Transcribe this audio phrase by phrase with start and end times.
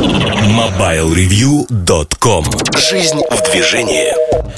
[0.00, 2.44] MobileReview.com
[2.78, 4.14] Жизнь в движении.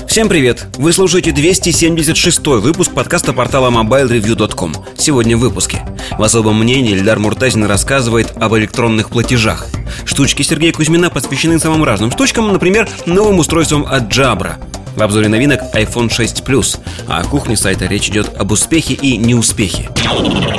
[0.06, 0.66] Всем привет!
[0.76, 5.84] Вы слушаете 276 выпуск подкаста портала MobileReview.com Сегодня в выпуске.
[6.16, 9.66] В особом мнении Эльдар Муртазин рассказывает об электронных платежах.
[10.04, 14.62] Штучки Сергея Кузьмина посвящены самым разным штучкам Например, новым устройствам от Jabra.
[14.94, 16.78] В обзоре новинок iPhone 6 Plus,
[17.08, 19.88] а о кухне сайта речь идет об успехе и неуспехе.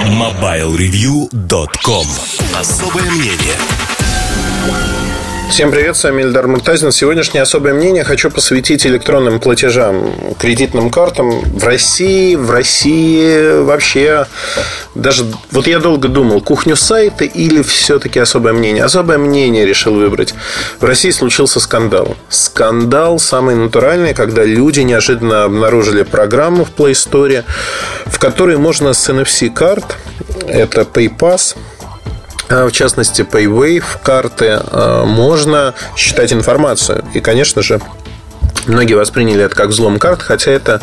[0.10, 2.06] MobileReview.com
[2.60, 3.56] Особое мнение
[5.54, 6.92] Всем привет, с вами Ильдар Муртазин.
[6.92, 14.26] Сегодняшнее особое мнение хочу посвятить электронным платежам, кредитным картам в России, в России вообще.
[14.96, 18.84] Даже вот я долго думал, кухню сайта или все-таки особое мнение.
[18.84, 20.34] Особое мнение решил выбрать.
[20.80, 22.18] В России случился скандал.
[22.30, 27.44] Скандал самый натуральный, когда люди неожиданно обнаружили программу в Play Store,
[28.08, 29.98] в которой можно с NFC-карт,
[30.48, 31.58] это PayPass,
[32.54, 37.04] в частности Paywave, карты, а, можно считать информацию.
[37.14, 37.80] И, конечно же,
[38.66, 40.80] Многие восприняли это как взлом карт, хотя это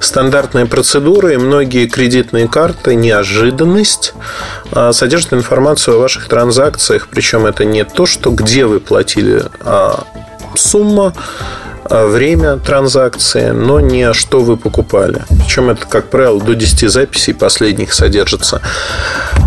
[0.00, 4.14] стандартная процедура, и многие кредитные карты, неожиданность,
[4.72, 10.04] а, содержат информацию о ваших транзакциях, причем это не то, что где вы платили, а
[10.56, 15.24] сумма, а, время транзакции, но не что вы покупали.
[15.28, 18.62] Причем это, как правило, до 10 записей последних содержится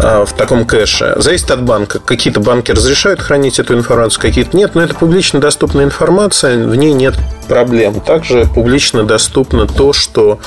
[0.02, 1.16] а, в таком кэше.
[1.18, 2.00] Зависит от банка.
[2.00, 6.94] Какие-то банки разрешают хранить эту информацию, какие-то нет, но это публично доступная информация, в ней
[6.94, 7.16] нет
[7.48, 8.00] проблем.
[8.00, 10.40] Также публично доступно то, что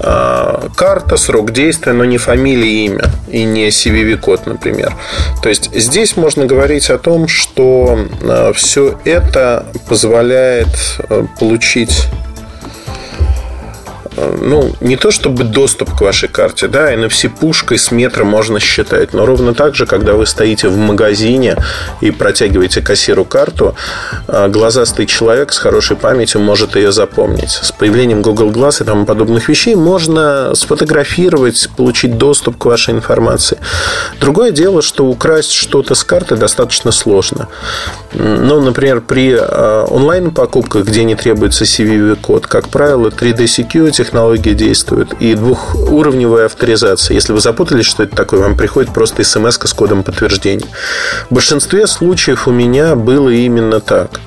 [0.00, 4.94] э, карта, срок действия, но не фамилия и имя, и не CVV-код, например.
[5.42, 10.68] То есть здесь можно говорить о том, что э, все это позволяет
[11.08, 12.06] э, получить
[14.40, 19.26] ну, не то чтобы доступ к вашей карте, да, NFC-пушкой с метра можно считать, но
[19.26, 21.56] ровно так же, когда вы стоите в магазине
[22.00, 23.74] и протягиваете кассиру карту,
[24.26, 27.50] а, глазастый человек с хорошей памятью может ее запомнить.
[27.50, 33.58] С появлением Google Glass и тому подобных вещей можно сфотографировать, получить доступ к вашей информации.
[34.20, 37.48] Другое дело, что украсть что-то с карты достаточно сложно.
[38.12, 45.12] Ну, например, при а, онлайн-покупках, где не требуется CVV-код, как правило, 3D Security технология действует.
[45.20, 47.14] И двухуровневая авторизация.
[47.14, 50.66] Если вы запутались, что это такое, вам приходит просто смс с кодом подтверждения.
[51.28, 54.20] В большинстве случаев у меня было именно так.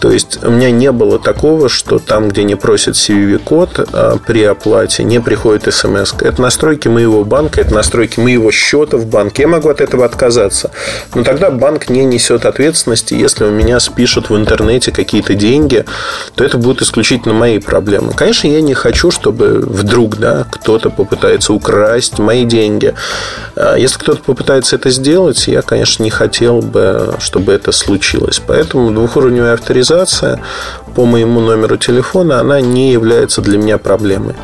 [0.00, 4.44] То есть у меня не было такого, что там, где не просят CVV-код а при
[4.44, 6.12] оплате, не приходит смс.
[6.20, 9.42] Это настройки моего банка, это настройки моего счета в банке.
[9.42, 10.72] Я могу от этого отказаться.
[11.14, 13.14] Но тогда банк не несет ответственности.
[13.14, 15.86] Если у меня спишут в интернете какие-то деньги,
[16.34, 18.12] то это будет исключительно мои проблемы.
[18.12, 22.94] Конечно, я не хочу, чтобы вдруг да, кто-то попытается украсть мои деньги.
[23.54, 28.40] А если кто-то попытается это сделать, я, конечно, не хотел бы, чтобы это случилось.
[28.44, 30.40] Поэтому двухуровневая авторизация
[30.94, 34.34] по моему номеру телефона, она не является для меня проблемой.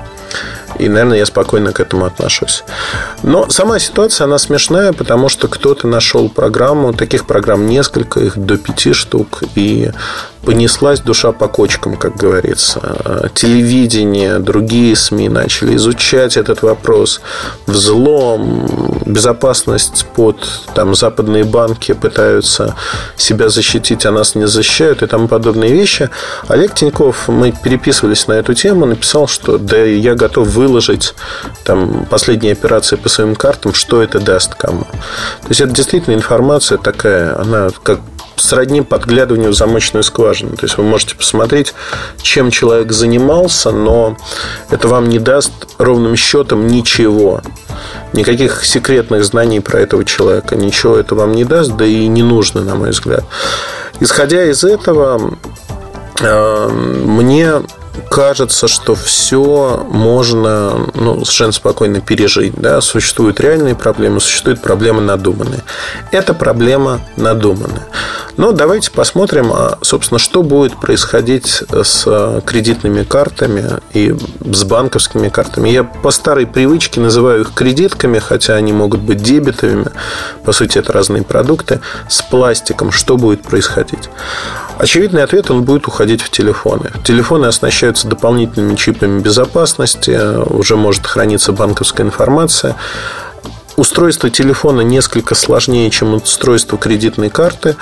[0.78, 2.62] И, наверное, я спокойно к этому отношусь.
[3.22, 8.58] Но сама ситуация, она смешная, потому что кто-то нашел программу, таких программ несколько, их до
[8.58, 9.90] пяти штук, и
[10.44, 13.30] понеслась душа по кочкам, как говорится.
[13.34, 17.20] Телевидение, другие СМИ начали изучать этот вопрос.
[17.66, 20.36] Взлом, безопасность под
[20.74, 22.74] там, западные банки пытаются
[23.16, 26.10] себя защитить, а нас не защищают и тому подобные вещи.
[26.48, 31.14] Олег Тиньков, мы переписывались на эту тему, написал, что да, я готов выложить
[31.64, 34.82] там, последние операции по своим картам, что это даст кому.
[34.82, 38.00] То есть это действительно информация такая, она как
[38.38, 40.56] сродни подглядыванию в замочную скважину.
[40.56, 41.74] То есть вы можете посмотреть,
[42.22, 44.16] чем человек занимался, но
[44.70, 47.42] это вам не даст ровным счетом ничего.
[48.12, 50.56] Никаких секретных знаний про этого человека.
[50.56, 53.24] Ничего это вам не даст, да и не нужно, на мой взгляд.
[54.00, 55.34] Исходя из этого,
[56.20, 57.62] э, мне
[58.10, 62.54] кажется, что все можно ну, совершенно спокойно пережить.
[62.56, 62.80] Да?
[62.80, 65.62] Существуют реальные проблемы, существуют проблемы надуманные.
[66.12, 67.86] Это проблема надуманная.
[68.38, 74.14] Но давайте посмотрим, а, собственно, что будет происходить с кредитными картами и
[74.44, 75.68] с банковскими картами.
[75.68, 79.86] Я по старой привычке называю их кредитками, хотя они могут быть дебетовыми.
[80.44, 81.80] По сути, это разные продукты.
[82.08, 84.08] С пластиком что будет происходить?
[84.78, 86.92] Очевидный ответ, он будет уходить в телефоны.
[87.02, 90.16] Телефоны оснащаются дополнительными чипами безопасности,
[90.48, 92.76] уже может храниться банковская информация.
[93.78, 97.76] Устройство телефона несколько сложнее, чем устройство кредитной карты.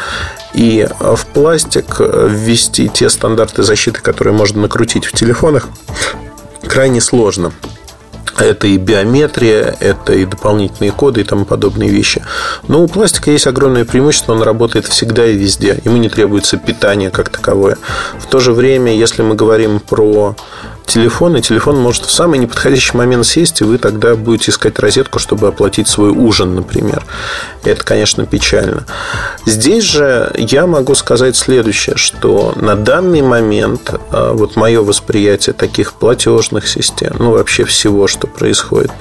[0.52, 5.68] И в пластик ввести те стандарты защиты, которые можно накрутить в телефонах,
[6.68, 7.50] крайне сложно.
[8.38, 12.22] Это и биометрия, это и дополнительные коды и тому подобные вещи.
[12.68, 15.80] Но у пластика есть огромное преимущество, он работает всегда и везде.
[15.86, 17.78] Ему не требуется питание как таковое.
[18.18, 20.36] В то же время, если мы говорим про
[20.86, 25.18] телефон, и телефон может в самый неподходящий момент сесть, и вы тогда будете искать розетку,
[25.18, 27.04] чтобы оплатить свой ужин, например.
[27.64, 28.84] Это, конечно, печально.
[29.44, 35.94] Здесь же я могу сказать следующее, что на данный момент а, вот мое восприятие таких
[35.94, 38.92] платежных систем, ну вообще всего, что происходит,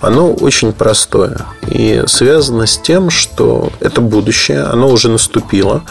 [0.00, 1.46] оно очень простое.
[1.66, 5.82] И связано с тем, что это будущее, оно уже наступило.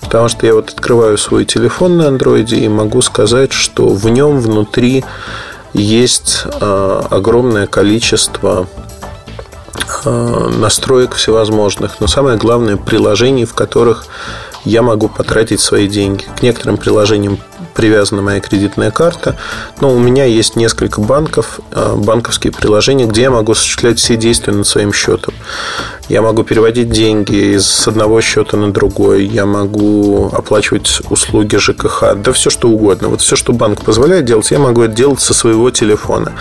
[0.00, 4.40] Потому что я вот открываю свой телефон на андроиде и могу сказать, что в нем
[4.40, 5.04] внутри
[5.72, 8.66] есть а, огромное количество
[10.04, 14.06] а, настроек всевозможных, но самое главное приложений, в которых
[14.64, 16.24] я могу потратить свои деньги.
[16.38, 17.38] К некоторым приложениям
[17.74, 19.36] привязана моя кредитная карта,
[19.80, 24.52] но у меня есть несколько банков, а, банковские приложения, где я могу осуществлять все действия
[24.52, 25.34] над своим счетом.
[26.08, 32.32] Я могу переводить деньги из одного счета на другой, я могу оплачивать услуги ЖКХ, да
[32.32, 33.08] все что угодно.
[33.08, 36.32] Вот все, что банк позволяет делать, я могу это делать со своего телефона.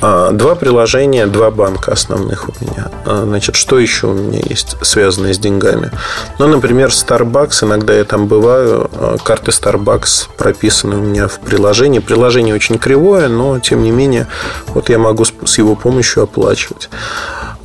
[0.00, 2.90] А, два приложения, два банка основных у меня.
[3.06, 5.90] А, значит, что еще у меня есть, связанное с деньгами?
[6.38, 7.64] Ну, например, Starbucks.
[7.64, 8.90] Иногда я там бываю.
[8.92, 12.00] А, карты Starbucks прописаны у меня в приложении.
[12.00, 14.26] Приложение очень кривое, но, тем не менее,
[14.68, 16.88] вот я могу с его помощью оплачивать.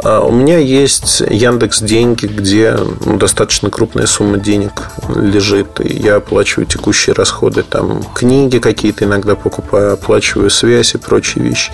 [0.04, 5.81] А, у меня есть Яндекс Деньги, где ну, достаточно крупная сумма денег лежит.
[5.81, 11.72] И я оплачиваю текущие расходы, там книги какие-то иногда покупаю, оплачиваю связь и прочие вещи.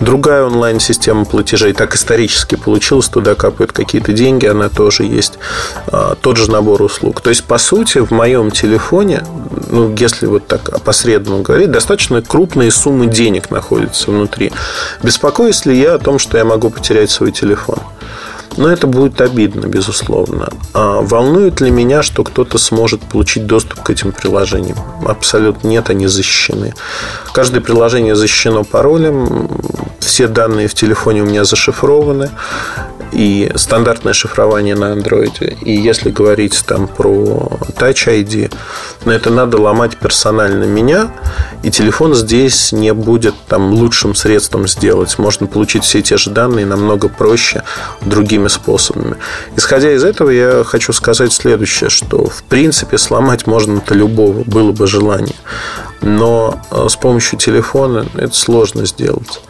[0.00, 5.38] Другая онлайн-система платежей так исторически получилось, туда капают какие-то деньги, она тоже есть.
[5.86, 7.20] А, тот же набор услуг.
[7.20, 9.24] То есть, по сути, в моем телефоне,
[9.70, 14.52] ну, если вот так опосредованно говорить, достаточно крупные суммы денег находятся внутри.
[15.02, 17.61] Беспокоюсь ли я о том, что я могу потерять свой телефон?
[17.62, 17.78] Телефон.
[18.58, 20.50] Но это будет обидно, безусловно.
[20.74, 24.76] А волнует ли меня, что кто-то сможет получить доступ к этим приложениям?
[25.06, 26.74] Абсолютно нет, они защищены.
[27.32, 29.48] Каждое приложение защищено паролем,
[30.00, 32.30] все данные в телефоне у меня зашифрованы
[33.12, 35.56] и стандартное шифрование на андроиде.
[35.62, 38.52] И если говорить там про Touch ID,
[39.04, 41.10] но это надо ломать персонально меня,
[41.62, 45.18] и телефон здесь не будет там лучшим средством сделать.
[45.18, 47.62] Можно получить все те же данные намного проще
[48.00, 49.16] другими способами.
[49.56, 54.72] Исходя из этого, я хочу сказать следующее, что в принципе сломать можно это любого, было
[54.72, 55.36] бы желание.
[56.00, 59.40] Но э, с помощью телефона это сложно сделать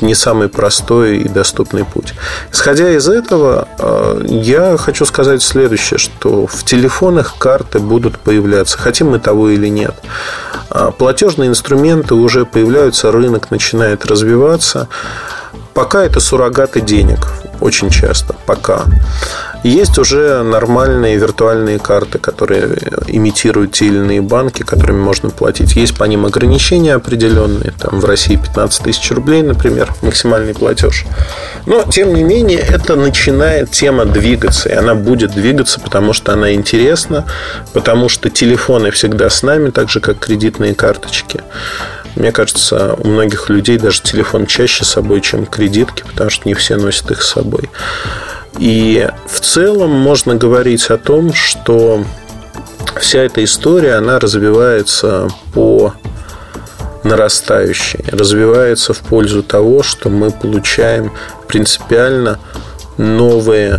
[0.00, 2.14] не самый простой и доступный путь.
[2.52, 9.10] Исходя из этого, э, я хочу сказать следующее, что в телефонах карты будут появляться, хотим
[9.10, 9.94] мы того или нет.
[10.70, 14.88] А платежные инструменты уже появляются, рынок начинает развиваться.
[15.72, 17.26] Пока это суррогаты денег,
[17.60, 18.84] очень часто, пока.
[19.64, 22.76] Есть уже нормальные виртуальные карты, которые
[23.06, 25.74] имитируют те или иные банки, которыми можно платить.
[25.74, 27.72] Есть по ним ограничения определенные.
[27.72, 31.06] Там в России 15 тысяч рублей, например, максимальный платеж.
[31.64, 34.68] Но, тем не менее, это начинает тема двигаться.
[34.68, 37.24] И она будет двигаться, потому что она интересна,
[37.72, 41.40] потому что телефоны всегда с нами, так же, как кредитные карточки.
[42.16, 46.54] Мне кажется, у многих людей даже телефон чаще с собой, чем кредитки, потому что не
[46.54, 47.70] все носят их с собой.
[48.58, 52.04] И в целом можно говорить о том, что
[53.00, 55.94] вся эта история, она развивается по
[57.02, 61.12] нарастающей, развивается в пользу того, что мы получаем
[61.48, 62.38] принципиально
[62.96, 63.78] новые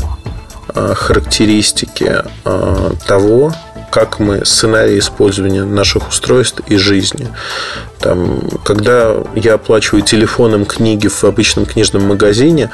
[0.70, 3.54] а, характеристики а, того,
[3.92, 7.30] как мы сценарий использования наших устройств и жизни.
[8.00, 12.70] Там, когда я оплачиваю телефоном книги в обычном книжном магазине,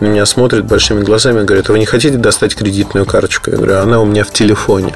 [0.00, 3.50] меня смотрят большими глазами и говорят, вы не хотите достать кредитную карточку?
[3.50, 4.94] Я говорю, она у меня в телефоне.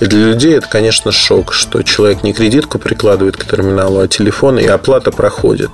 [0.00, 4.58] И для людей это, конечно, шок, что человек не кредитку прикладывает к терминалу, а телефон,
[4.58, 5.70] и оплата проходит.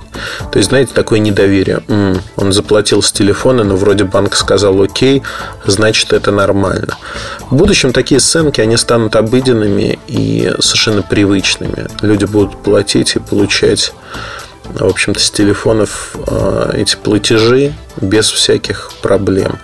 [0.51, 1.83] То есть, знаете, такое недоверие.
[1.87, 5.23] М-м, он заплатил с телефона, но вроде банк сказал окей,
[5.65, 6.97] значит, это нормально.
[7.49, 11.87] В будущем такие сценки, они станут обыденными и совершенно привычными.
[12.01, 13.93] Люди будут платить и получать
[14.65, 19.59] в общем-то, с телефонов а, эти платежи без всяких проблем.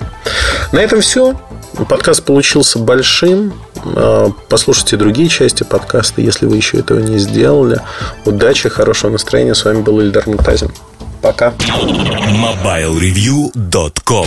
[0.71, 1.39] На этом все.
[1.87, 3.53] Подкаст получился большим.
[3.83, 7.81] А, послушайте другие части подкаста, если вы еще этого не сделали.
[8.25, 9.55] Удачи, хорошего настроения.
[9.55, 10.71] С вами был Ильдар Мутазин.
[11.21, 11.53] Пока.
[11.59, 14.17] MobileReview.com